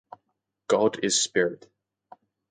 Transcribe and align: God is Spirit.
God 0.67 0.97
is 1.03 1.21
Spirit. 1.21 1.67